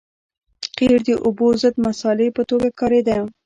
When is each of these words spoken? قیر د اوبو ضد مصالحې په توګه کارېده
قیر 0.77 0.99
د 1.07 1.09
اوبو 1.25 1.47
ضد 1.61 1.75
مصالحې 1.85 2.29
په 2.37 2.43
توګه 2.49 2.67
کارېده 2.79 3.17